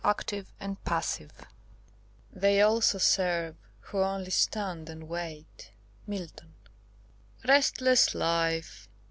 [0.03, 1.29] ACTIVE AND PASSIVE
[2.33, 6.55] "They also serve who only stand and wait."–MILTON.
[7.47, 8.89] "RESTLESS life!